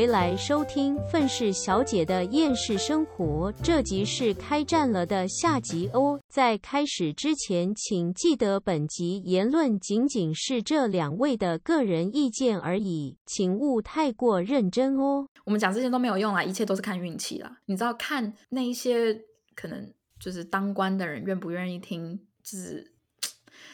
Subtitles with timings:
[0.00, 6.18] 回来收听《愤世小姐的厌世生活》，这集是开战了的下集哦。
[6.26, 15.28] 在开始之前，请记得本集言论仅仅是这两位的个人意见而已，请勿太过认真哦。
[15.44, 17.58] 我们讲这些都没有用啊，一切都是看运气啦。
[17.66, 19.14] 你知道，看那一些
[19.54, 19.86] 可能
[20.18, 22.90] 就是当官的人愿不愿意听，就是。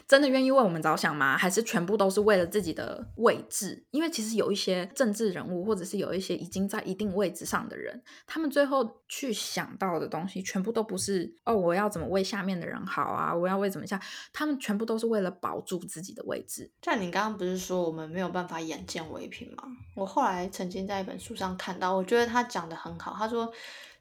[0.09, 1.37] 真的愿意为我们着想吗？
[1.37, 3.84] 还是全部都是为了自己的位置？
[3.91, 13.34] 因为其实有一些政治人物，或者是有一些已经在一定位置上的人，他们最后去想到的东西，全部都不是哦，我要怎么为下面的人好啊？
[13.34, 14.00] 我要为怎么下？
[14.33, 16.70] 他们全部都是为了保住自己的位置。
[16.83, 19.64] 像你刚刚不是说我们没有办法眼见为凭吗？
[19.97, 23.12] 我后来曾经在一本书上看到，我觉得他讲的很好。
[23.19, 23.52] 他说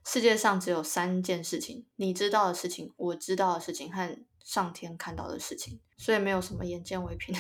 [0.06, 4.16] 世界上只有三件事情：你知道的事情，我知道的事情和。
[4.46, 7.36] 上天看到的事情，所以没有什么眼见为凭。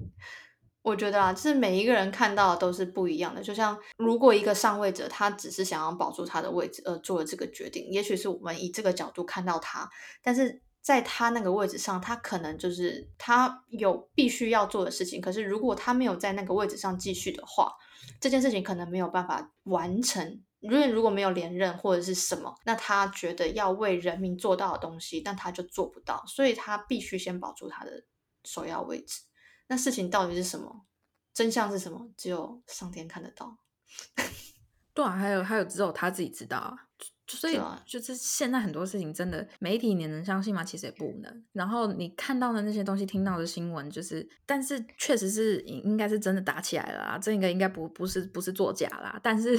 [0.80, 3.42] 我觉得啊，就是每一个人看到都是不一样的。
[3.42, 9.90] 就像如果一个上位者，他只是想要保住他的位置而做了这个决定，也许是我们以这个角度看到他，
[10.22, 15.20] 但是在他那个位置上，他可能就是他有必须要做的事情。
[15.20, 17.72] 可是如果他没有在那个位置上继续的话，
[18.20, 20.40] 这件事情可能没有办法完成。
[20.70, 28.04] 因为如果没有连任或者是什么，那他觉得要为人民做到的东西，但他就做不到，所以他必须先保住他的
[28.44, 29.22] 首要位置。
[29.68, 30.86] 那事情到底是什么？
[31.34, 32.08] 真相是什么？
[32.16, 33.58] 只有上天看得到。
[34.94, 36.76] 对啊，还有还有，只有他自己知道啊。
[37.28, 40.62] 所以就是现在很多事情，真的媒体你能相信吗？
[40.62, 41.44] 其实也不能。
[41.52, 49.18] 然后你看到的那些东西，听到的新闻，就是，但是确实是应该是真的打起来了，这个应该不不是不是作假啦。
[49.22, 49.58] 但是。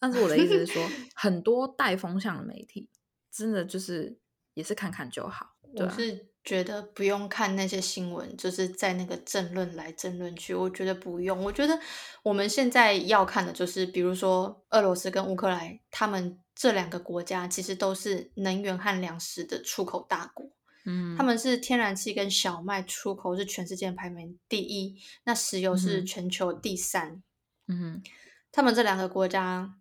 [0.00, 0.82] 但是我的意思是说，
[1.14, 2.88] 很多带风向的媒体，
[3.32, 4.18] 真的就是
[4.54, 5.56] 也是看看就好。
[5.74, 11.44] 我是觉得不用看那些新闻，就是在那个争论来争论去，我觉得不用。
[11.44, 11.78] 我觉得
[12.22, 20.50] 我们现在要看的就是，比如说俄罗斯跟乌克兰，他们这两个国家其实都是能源和粮食的出口大国。
[20.86, 27.22] 嗯，他们是天然气跟小麦出口是全世界排名第一，那石油是全球第三。
[27.66, 28.02] 嗯，
[28.50, 29.74] 他们这两个国家。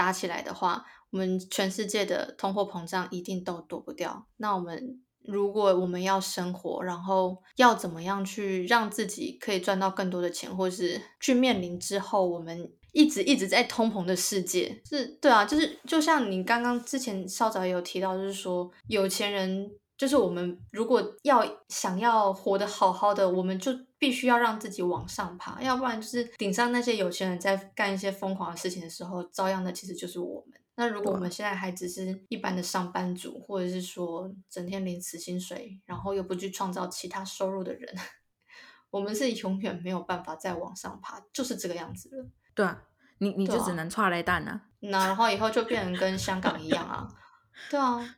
[0.00, 4.26] 打起来的话，我们全世界的通货膨胀一定都躲不掉。
[4.38, 19.70] 那我们如果我们要生活，然后要怎么样去让自己可以赚到更多的钱，或是去面临之后我们一直一直在通膨的世界，是对啊，就是就像你刚刚之前稍早有提到，就是说有钱人。
[20.00, 30.58] 就是我们如果要想要活得好好的，我们就必须要让自己往上爬，要不然就是顶上那些有钱人在干一些疯狂的事情的时候，遭殃的其实就是我们。
[30.76, 37.94] 那如果我们现在还只是一般的上班族，或者是说整天领死薪水，然后又不去创造其他收入的人，
[38.88, 42.26] 我们是永远没有办法再往上爬，就是这个样子了。
[42.54, 42.84] 对啊，
[43.18, 44.62] 你你就只能踹雷蛋啊。
[44.78, 47.06] 那然后以后就变成跟香港一样啊。
[47.68, 48.16] 对啊。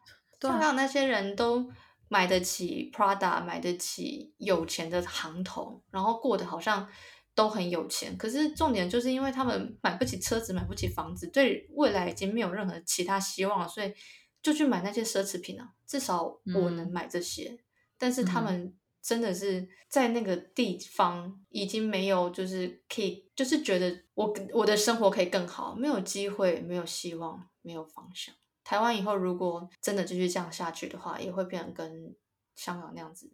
[0.50, 1.70] 香港那些人都
[2.08, 6.88] 买得起 Prada，买得起有钱的行头，然后过得好像
[7.34, 8.16] 都很有钱。
[8.16, 13.92] 可是重点就是因为他们买不起车子，买不起房子，对未来已经没有任何其他希望了，所以
[14.42, 15.70] 就去买那些奢侈品啊。
[15.86, 16.22] 至少
[16.54, 17.58] 我能买这些，
[17.98, 28.34] 但是他们真的是在那个地方已经没有，就是可以，就是觉得我我的生活可以更好，没有机会，没有希望，没有方向。
[28.64, 32.14] 台湾以后如果真的继续这样下去的话，也会变得跟
[32.54, 33.30] 香港那样子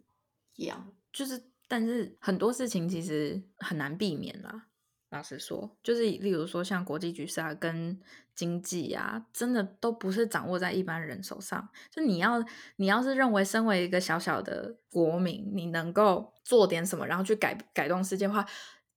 [0.55, 0.91] 一样。
[1.11, 4.67] 就是，但是很多事情其实很难避免啦。
[5.11, 7.99] 老实说，就是例如说像国际局势啊、跟
[8.35, 11.67] 经济啊，真的都不是掌握在一般人手上。
[11.89, 12.45] 就你要，
[12.75, 18.45] 你要是认为身为一个小小的国民，你能够做点什么，然后去改改动世界的话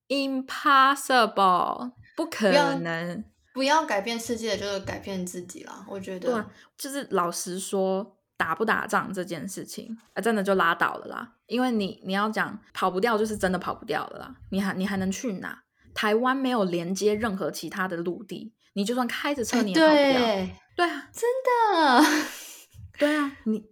[0.09, 3.25] ，impossible，不可能。
[3.53, 5.85] 不要改变世界，就是改变自己啦。
[5.89, 6.45] 我觉得，对，
[6.79, 11.33] 就是老实说，打不打仗这件事情，啊，真的就拉倒了啦。
[11.47, 14.35] 因为你你要讲跑不掉，就是真的跑不掉了啦。
[14.51, 15.63] 你还你还能去哪？
[15.95, 20.57] 台湾没有连接任何其他的陆地，你就算开着车你也跑不掉。
[20.75, 22.05] 对啊，真的，
[22.99, 23.63] 对啊，你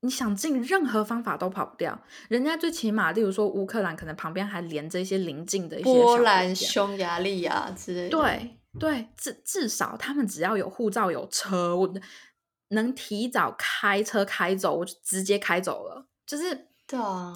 [0.00, 1.96] 你想尽任何方法都跑不掉。
[2.28, 8.10] 人家最起码，例如说乌克兰，可能旁边还连着一些邻近的一些波兰、匈牙利啊之类的。
[8.10, 8.57] 对。
[8.78, 11.94] 对，至至少他们只要有护照、有车，我
[12.68, 16.06] 能提早开车开走，我就直接开走了。
[16.26, 17.32] 就是对啊，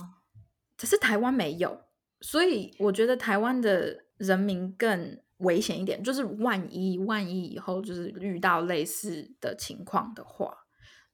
[0.77, 1.83] 可是台湾没有，
[2.21, 6.03] 所以我觉得台湾的人民更危险一点。
[6.03, 10.57] 就是万一万一以后就是遇到类似的情况的话，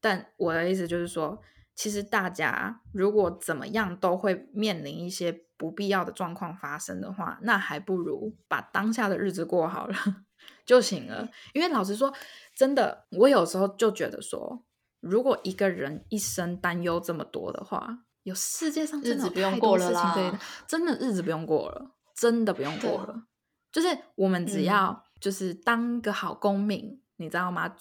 [0.00, 1.40] 但我的意思就是说，
[1.74, 5.44] 其实大家如果怎么样都会面临一些。
[5.58, 9.94] 不必要的状况发生的话，那还不如把当下的日子过好了。
[10.64, 11.28] 就行了。
[11.52, 12.10] 因为老实说，
[12.54, 14.64] 真的，我有时候就觉得说，
[15.00, 23.24] 如果一个人一生担忧这么多的话，有世界上真的日子不用过了啦，真的日子不用过了，真的不用过了。
[23.72, 27.74] 就是我们只嗯要就是当个好公民，你知道吗？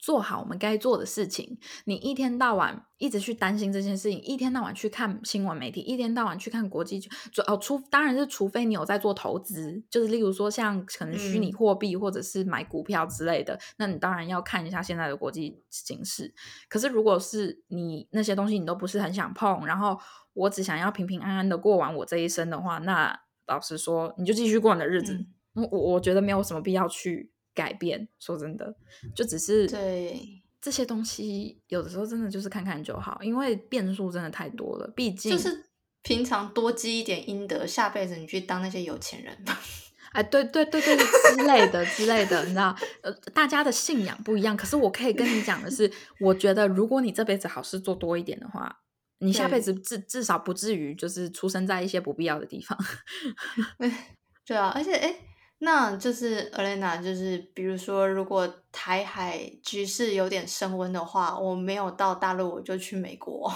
[0.00, 1.58] 做好我们该做的事情。
[1.84, 16.34] 你一天到晚一直去担心这件事情，一天到晚去看新闻媒体，一天到晚去看国际就哦，除当然是除非你有在做投资，就是例如说像可能虚拟嗯货币或者是买股票之类的，那你当然要看一下现在的国际形势。
[16.68, 19.98] 可是如果是你那些东西你都不是很想碰，然后
[20.32, 25.26] 我只想要平平安安的过完我这一生的话，那老实说，你就继续过你的日子。
[25.54, 28.08] 我我觉得没有什么必要去改变。
[28.18, 28.74] 说真的，
[29.14, 34.86] 就只是对，这些东西，有的时候真的就是看看就好，因为变数真的太多了。
[34.94, 35.66] 毕竟就是
[36.02, 39.60] 平常多积一点阴德，下辈子你去当那些有钱人吧。
[40.12, 44.56] 哎，对对对对之类的之类的，你知道，呃，大家的信仰不一样。
[44.56, 45.88] 可是我可以跟你讲的是，
[46.18, 48.80] 我觉得如果你这辈子好事做多一点的话，
[49.20, 52.76] 你下辈子至至少不至于就是出生在一些不必要的地方。
[54.44, 55.14] 对啊，而且哎，
[55.62, 63.52] 那就是 Elena，就是比如说，如果台海局势有点升温的话，我没有到大陆，我就去美国，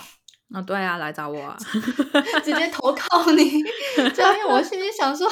[0.53, 1.57] 啊、对啊，来找我啊！
[2.45, 3.63] 直接投靠你。
[4.15, 5.27] 就因为我心里想说，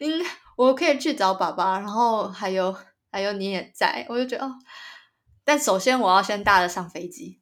[0.00, 0.22] 嗯
[0.56, 2.76] 我可以去找爸爸，然后还有
[3.10, 4.52] 还有你也在，我就觉得哦。
[5.42, 7.40] 但首先我要先搭得上飞机。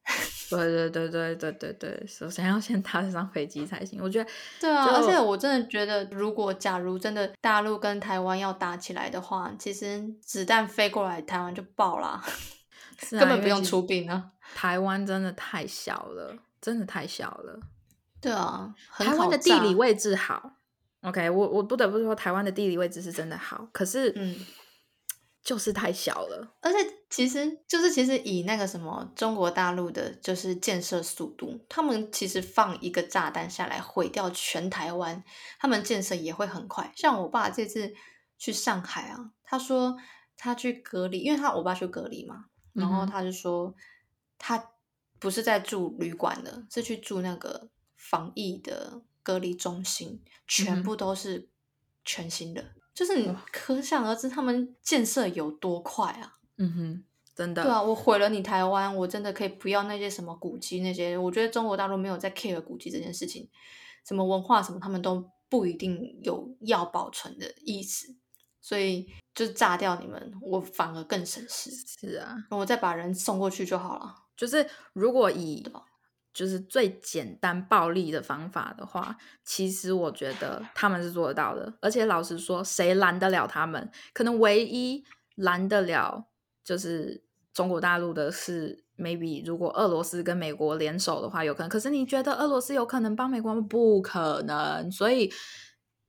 [0.57, 4.01] 对对对对对对对，首先要先搭上飞机才行。
[4.03, 12.23] 我觉得对啊，而且我真的觉得，如果假如真的大陆跟台湾要打起来的话，其实子弹飞过来，台湾就爆啦，
[12.99, 14.31] 是啊根本不用出兵啊。
[14.55, 17.59] 台湾真的太小了，真的太小了。
[18.21, 20.53] 对啊，很台湾好的地理位置好
[21.01, 24.37] ，OK，我我不得不说，台湾的地理位置是真的好，可是嗯，
[25.43, 26.55] 就是太小了。
[26.61, 26.79] 而且
[27.11, 35.23] 其实就是其实以那个什么中国大陆的，就是建设速度，他们其实放一个炸弹下来毁掉全台湾，
[35.59, 36.93] 他们建设也会很快。
[36.97, 37.93] 像我爸这次
[38.39, 39.97] 去上海啊，他说
[40.37, 43.75] 他去隔离，因为他我爸去隔离嘛，然后他就说
[44.39, 44.71] 他
[45.19, 51.49] 不是在住旅馆的，是去住那个防疫的隔离中心，嗯全部都是
[52.05, 52.65] 全新的。
[52.95, 56.39] 就是你可想而知，他们建设有多快啊！
[56.59, 57.05] 嗯哼，
[57.35, 57.63] 真的。
[57.63, 61.17] 对啊，我毁了你台湾，我真的可以不要那些什么古迹那些。
[61.17, 63.49] 我觉得中国大陆没有在 care 古迹这件事情，
[64.07, 68.15] 什么文化什么，他们都不一定有要保存的意思，
[68.61, 71.71] 所以就炸掉你们，我反而更省事。
[71.71, 74.15] 是啊，我再把人送过去就好了。
[74.37, 75.65] 就是如果以
[76.33, 81.73] 就是最简单暴力的方法的话，其实我觉得他们是做得到的。
[81.81, 83.91] 而且老实说，谁拦得了他们？
[84.15, 86.29] 可能唯一拦得了
[86.65, 91.69] 就是中国大陆的是，maybe 如果俄罗斯跟美国联手的话，有可能。
[91.69, 93.61] 可是你觉得俄罗斯有可能帮美国吗？
[93.69, 94.91] 不可能。
[94.91, 95.31] 所以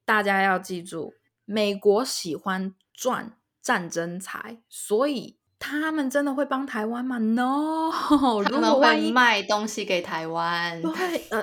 [0.05, 1.13] 大家要记住，
[1.45, 5.37] 美国喜欢赚战争财，所以。
[5.65, 7.89] 他们真的会帮台湾吗？No，
[8.43, 11.41] 他们会卖东西给台湾，对，呃，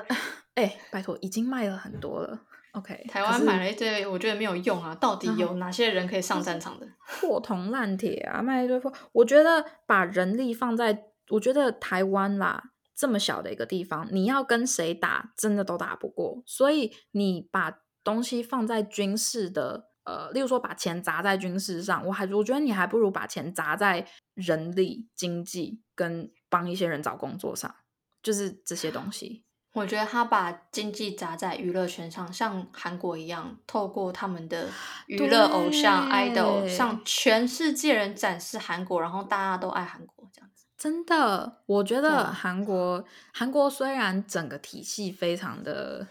[0.53, 2.39] 哎、拜托，已经卖了很多了。
[2.73, 4.93] OK，台湾买了一堆，我觉得没有用啊。
[4.95, 6.87] 到底嗯有哪些人可以上战场的？
[7.19, 8.93] 破铜烂铁啊，卖一堆破。
[9.11, 12.63] 我觉得把人力放在，我觉得台湾啦
[12.95, 16.43] 这么小的一个地方，你要跟谁打，真的都打不过。
[16.45, 27.75] 所以你把东西放在军事的，呃，例如说把钱砸在军事上，我还我觉得你还不如把钱砸在人力、经济跟帮一些人找工作上，
[28.23, 29.45] 就是这些东西。
[29.73, 34.67] 我觉得他把经济砸在娱乐圈上，像韩国一样，透过他们的
[35.07, 40.65] 娱乐偶像对 idol 向全世界人展示韩国，然后大家都爱韩国这样子。
[40.77, 46.05] 真的，我觉得韩国韩国虽然整个体系非常的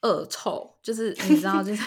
[0.00, 1.84] 恶臭，就是你知道，就是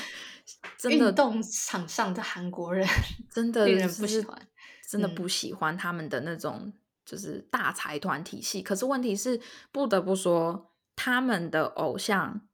[0.78, 2.88] 真的运动场上的韩国人
[3.32, 4.48] 真的令人不喜欢嗯
[4.90, 6.72] 真的不喜欢他们的那种
[7.06, 8.62] 就是大财团体系。
[8.62, 12.48] 可是问题是，不得不说，他们的偶像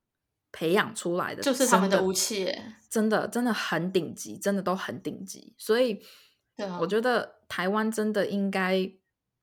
[0.51, 2.51] 培养出来的就是他们的武器。
[2.89, 5.55] 真的真的很顶级，真的都很顶级。
[5.57, 5.99] 所以，
[6.79, 8.91] 我觉得台湾真的应该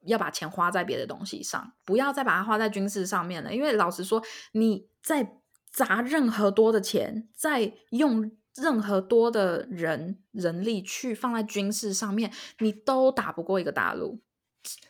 [0.06, 3.52] 要把钱花在别的东西上，不要再把它花在军事上面了。
[3.52, 5.38] 因为老实说，你在
[5.72, 14.20] 砸任何多的钱，在用任何多的人人力去放在军事上面，你都打不过一个大陆，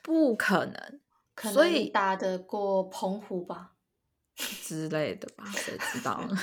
[0.02, 1.00] 不可能
[1.34, 3.72] 可所以打得过澎湖吧？
[4.36, 5.44] 之类的吧？
[5.54, 6.36] 谁知道呢？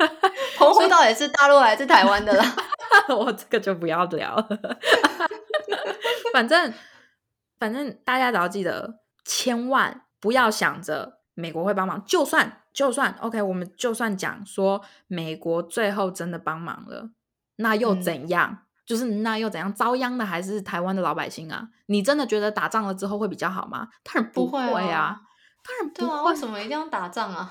[0.56, 2.56] 澎湖到底是大陆还是台湾的啦？
[3.14, 4.78] 我这个就不要聊了。
[6.32, 6.72] 反正
[7.58, 17.10] 反正大家只要记得，千万不要想着美国会帮忙，就算就算 OK，我们就算讲说美国最后真的帮忙了，
[17.56, 18.58] 那又嗯怎样？
[18.84, 19.72] 就是那又怎样？
[19.72, 21.68] 遭殃的还是台湾的老百姓啊！
[21.86, 23.88] 你真的觉得打仗了之后会比较好吗？
[24.02, 25.20] 当然不会会啊啊，
[25.64, 27.50] 当然不会为什么一定要打仗啊？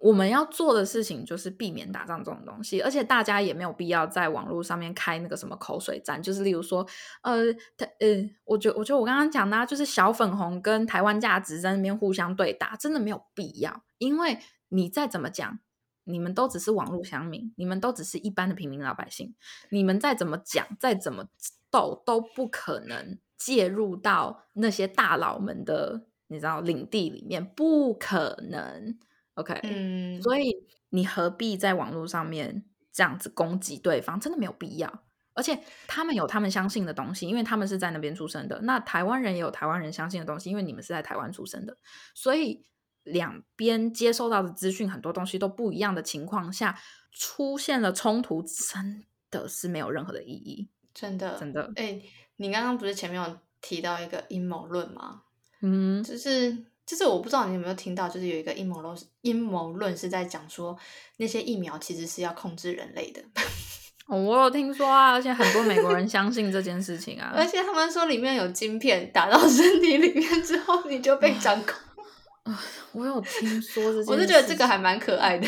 [0.00, 6.86] 我们要做的事情就是避免打仗这种东西，而且大家也没有必要在网络上面开那个什么口水战，就是例如说，
[7.20, 14.38] 呃，他呃，我觉我觉得我刚刚讲的、就是小粉红跟台湾价值在那边互相对打，真的没有必要，因为
[14.70, 15.58] 你再怎么讲，
[16.04, 19.34] 你们都只是网络乡民，你们都只是一般的平民老百姓，
[19.68, 21.26] 你们再怎么讲，再怎么
[21.70, 28.98] 斗，都不可能介入到那些大佬们的你知道领地里面，不可能。
[29.40, 30.54] OK，嗯，所以
[30.90, 34.20] 你何必在网络上面这样子攻击对方？
[34.20, 35.02] 真的没有必要。
[35.32, 38.60] 而且他们有他们相信的东西，因为他们是在那边出生的。
[38.62, 41.76] 那台湾人也有台湾人相信的东西，因为你们是在台湾出生的。
[42.14, 42.66] 所以
[43.04, 46.78] 两边接收到的资讯很多东西都不一样的情况下，
[47.12, 50.68] 出现了冲突，真的是没有任何的意义。
[50.92, 52.02] 真的真的哎、
[52.36, 55.22] 你刚刚不是前面有提到一个阴谋论吗？
[55.62, 60.76] 嗯，就是就是我不知道你有没有听到，就是有一个阴谋论，阴谋论是在讲说
[61.18, 63.22] 那些疫苗其实是要控制人类的，
[64.08, 67.30] 哦我有听说啊，而且很多美国人相信这件事情啊。
[67.36, 72.54] 而且他们说里面有晶片打到身体里面之后，你就被掌控。
[72.90, 75.46] 我有听说这件事，我就觉得这个还蛮可爱的。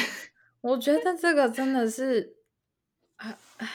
[0.61, 2.37] 我觉得这个真的是，
[3.17, 3.69] 啊啊！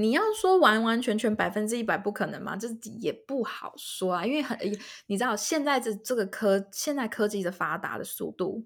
[0.00, 2.56] 你要说完完全全百分之一百不可能吗？
[2.56, 2.68] 这
[3.00, 4.58] 也不好说啊，因为很
[5.06, 8.64] 你知道现在这这个科现在科技的发达的速度，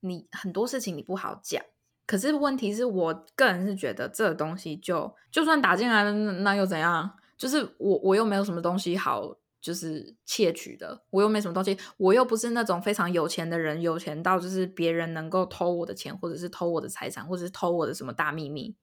[0.00, 1.62] 你很多事情你不好讲。
[2.06, 7.10] 可是问题是我个人是觉得这个东西就就算打进来了，那那又怎样？
[7.36, 18.76] 就是我我又没有什么东西好就是窃取的，我又没什么东西，我又不是那种非常有钱的人，有钱到就是别人能够偷我的钱，或者是偷我的财产，或者是偷我的什么大秘密。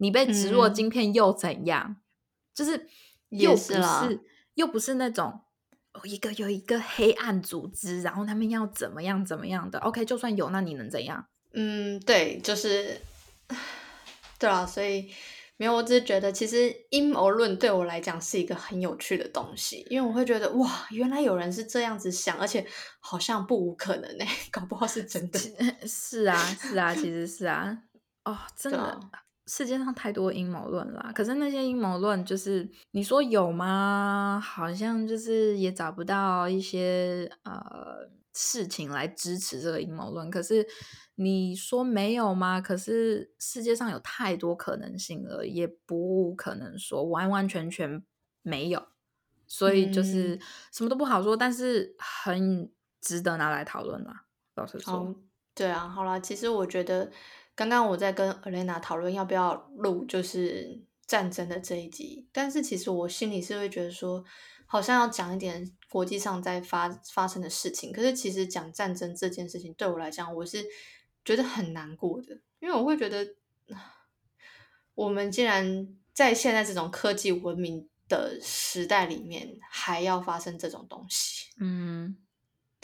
[0.00, 1.96] 你被植入晶片又怎样？
[2.52, 2.88] 就是
[3.28, 4.20] 也又不是是
[4.54, 5.40] 又不是那种
[5.92, 9.78] 哦一个有一个黑暗组织，然后他们要怎么样怎么样的。
[9.78, 11.24] OK，就算有，那你能怎样？
[11.52, 13.00] 嗯，对，就是，
[14.38, 15.10] 对啊，所以
[15.56, 22.66] 没有，我只是觉得其实阴谋论对我来讲是一个很有趣的东西，因为我会觉得哇，原来有人是这样子想，而且
[22.98, 25.38] 好像不无可能呢、 搞不好是真的。
[25.86, 27.78] 是啊，是啊，其实是啊。
[28.24, 29.00] 哦，真的，啊
[29.50, 31.10] 世界上太多阴谋论啦。
[31.12, 34.40] 可是那些阴谋论，就是你说有吗？
[34.40, 40.30] 好像就是也找不到一些呃事情来支持这个阴谋论。
[40.30, 40.64] 可是
[41.16, 42.60] 你说没有吗？
[42.60, 48.04] 可是世界上有太多可能性了，也不可能说完完全全
[48.42, 48.86] 没有。
[49.48, 50.40] 所以就是嗯
[50.70, 54.26] 什么都不好说，但是很值得拿来讨论啦。
[54.54, 55.14] 老实说，好，
[55.56, 57.10] 对啊，好啦，其实我觉得
[57.60, 64.24] 刚刚我在跟 Elena 讨论要不要录就是战争的这一集，但是其实我心里是会觉得说，
[64.64, 70.64] 好像要讲一点国际上在发发生的事情，可是其实讲战争这件事情对我来讲，我是
[71.22, 73.28] 觉得很难过的，因为我会觉得，
[74.94, 82.16] 我们竟然在现在这种科技文明的时代里面，还要发生这种东西，嗯，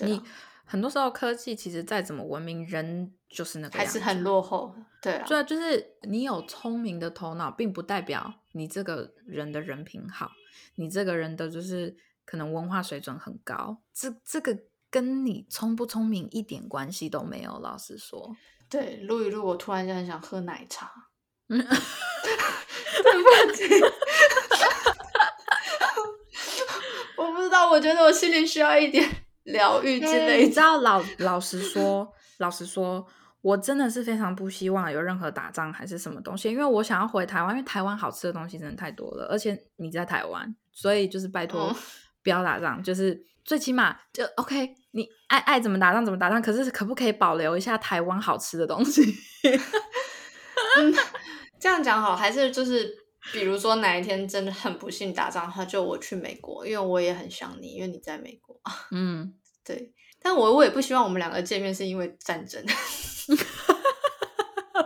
[0.00, 0.21] 你
[0.66, 10.32] 很多时候科技其实再怎么文明，人就是那个样子还是很落后，对啊，对啊，就是你有聪明的头脑，并不代表你这个人的人品好，
[10.75, 14.58] 你这个人的就是可能文化水准很高，这这个
[14.90, 17.61] 跟你聪不聪明一点关系都没有。
[17.61, 18.37] 老实说，
[18.68, 20.90] 对，录一录，我突然就很想喝奶茶。
[21.49, 21.66] 嗯 对
[23.46, 23.62] 不起，
[27.16, 29.08] 我不知道，我觉得我心里需要一点
[29.46, 30.34] 疗愈之类的。
[30.44, 33.04] 你知道老老实说，老实说，
[33.40, 41.76] 我真的是非常不希望有任何打仗还是什么东西，因为我想要回台湾，因为台湾好吃的东西真的太多了，而且你在台湾，所以就是拜托嗯
[42.22, 49.02] 不要打仗，就是最起码就 OK，你爱爱怎么打仗怎么打仗，可是可不可以保留一下台湾好吃的东西？
[51.58, 52.92] 这样讲好，还是就是，
[53.33, 58.61] 比如说哪一天真的很不幸打仗，的话就我去美国，因为我也很想你，因为你在美国。
[58.92, 62.64] 嗯，对，但我我也不希望我们两个见面是因为战争。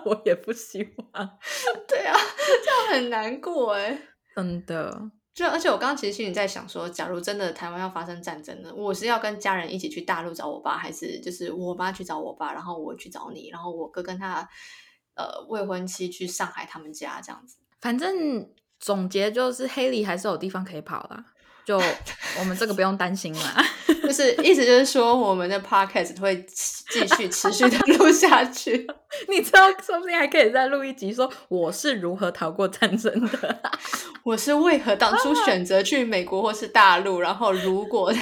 [0.07, 1.39] 我也不希望，
[1.87, 2.17] 对啊，
[2.65, 4.01] 这样很难过哎。
[4.35, 14.49] 真的，就而且我刚刚其实心里在想说，假如真的台湾要发生战争呢，我是要跟家人一起去大陆找我爸，还是就是我妈去找我爸，然后我去找你，然后我哥跟他
[15.17, 17.59] 呃未婚妻去上海他们家这样子？
[17.81, 21.25] 反正总结就是黑里还是有地方可以跑啦。
[21.65, 21.77] 就
[22.39, 23.65] 我们这个不用担心啦。
[24.03, 28.87] 就是意思就是说，我们的 podcast 会继续 持续的录下去。
[29.29, 33.63] 你知道，说不定还可以再录一集，说我是如何逃过战争的，
[34.25, 38.13] 我是为何当初选择去美国或是大陆，然后如果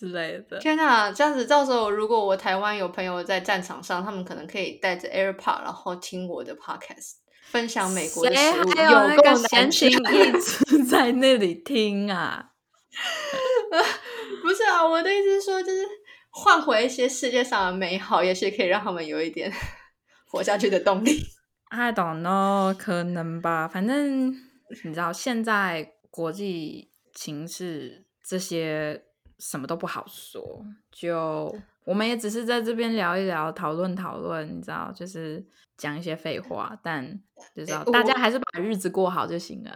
[0.00, 0.58] 之类的。
[0.60, 7.14] 天哪，这样子到时候如果我台湾有朋友在战场上，他们可能可以带着 AirPod，然后听我的 podcast，
[7.50, 12.50] 分享美国的食物，还有那个闲情一直在那里听啊。
[14.42, 15.86] 不是啊，我的意思是说，就是
[16.30, 19.52] 换回一些世界上的美好，也许可以让他们有一点
[20.26, 21.24] 活下去的动力。
[21.68, 23.66] I don't know，可能吧。
[23.66, 24.30] 反正
[24.84, 29.02] 你知道，现在国际情势这些
[29.38, 30.64] 什么都不好说。
[30.92, 31.54] 就
[31.86, 35.42] 我们也只是在这边聊一聊，讨论讨论，你知道，就是
[35.78, 36.76] 讲一些废话。
[36.82, 37.08] 但
[37.54, 39.72] 就知道大家还是把日子过好就行了。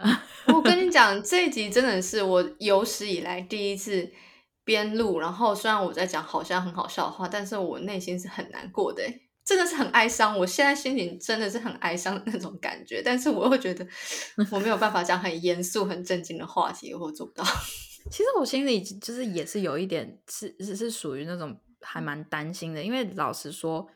[0.53, 4.11] 我跟你 讲，这一集真的是我有史以来第一次
[4.65, 9.01] 边录，然后虽然我在讲好像很好笑的话，但是我内心是很难过的，
[9.45, 10.37] 真的是很哀伤。
[10.37, 13.87] 我现在心情真的是很哀伤的那种感觉，但是我又觉得
[14.51, 17.45] 我没有办法讲很严肃、很正经的话题，我做不到。
[18.11, 23.87] 其实我心里就是也是有一点是是是属于那种还蛮担心的，因为老实说，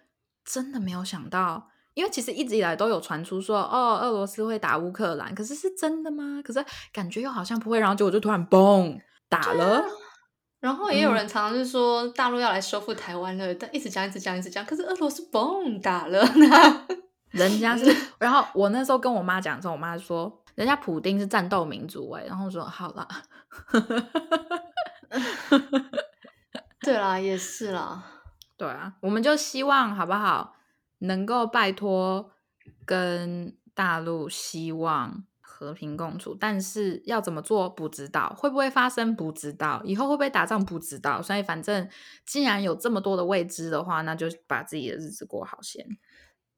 [0.43, 1.69] 真的没有想到。
[1.93, 6.41] 因为其实一直以来都有传出说，哦，俄罗斯会打乌克兰，可是是真的吗？
[6.43, 6.61] 可是
[6.91, 8.99] 感觉又好像不会，然后结果就突然嘣
[9.29, 9.81] 打了。
[10.59, 16.85] 然后也有人常常是说大陆要来收复台湾了，但一直讲一直讲一直讲，可是俄罗斯嘣打了呢，
[17.31, 17.95] 人家是。
[18.19, 23.07] 然后我那时候跟我妈讲的时候，我妈说人家普丁是战斗民族哎，然后说好了。
[26.81, 28.03] 对啦，也是啦，
[28.57, 30.55] 对啊，我们就希望好不好？
[30.99, 32.31] 能够拜托
[32.85, 41.89] 跟大陆希望和平共处，但是要怎么做不知道，会不会发生不知道，以后会不会打仗不知道，所以反正
[42.25, 45.85] 既然有这么多的未知的话，那就把自己的日子过好先，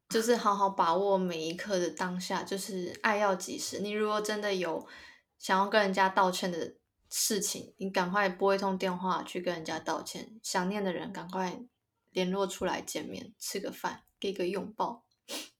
[0.09, 3.79] 就是好好把握每一刻的当下，就是爱要及时。
[3.79, 4.87] 你如果真的有
[5.37, 6.75] 想要跟人家道歉的
[7.09, 11.59] 事情，你赶快拨一通电话去跟人家道歉，想念的人赶快
[12.11, 14.01] 联络出来见面吃个饭。
[14.19, 15.03] 给个拥抱，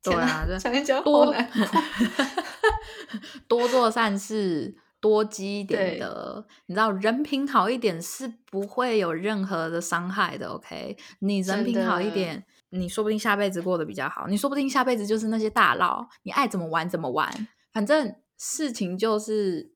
[0.01, 1.31] 对啊，讲一讲多
[3.47, 10.47] 多做善事，多积一点的，你知道，人品好一点是不会有任何的伤害的。
[10.47, 19.71] OK，你人品好一点，你说不定下辈子过得比较好，你说不定下辈子就是那些大佬，你爱怎么玩怎么玩，反正事情就是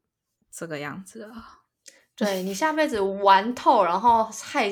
[0.51, 1.60] 这个样子啊。
[2.21, 4.71] 对你下辈子玩透，然后害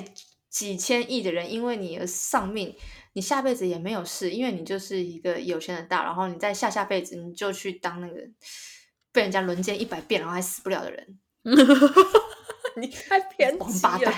[0.50, 2.76] 几千亿的人，因为你而丧命。
[3.14, 8.22] 你下辈子也没有事，因为你就是一个有钱的大，然后你在下下辈子你就去当那个
[9.12, 11.18] 被人家轮奸一百遍然后还死不了的人。
[12.78, 14.14] 你太偏王八蛋！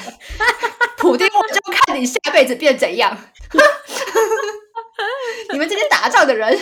[0.98, 3.18] 普丁，我就看你下辈子变怎样。
[5.54, 6.60] 你们这些打仗的人。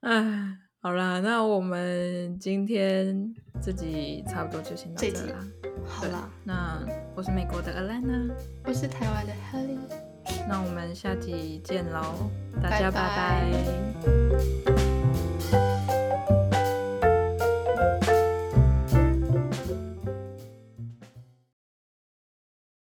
[0.00, 0.58] 哎，
[0.88, 5.46] 好啦，那我们今天这集差不多就先到这啦。
[5.84, 6.80] 好啦，那
[7.14, 8.32] 我是美国的 Alana，
[8.64, 9.76] 我是台湾的 Helly。
[10.48, 12.30] 那我们下集见喽，
[12.62, 14.97] 大家拜拜。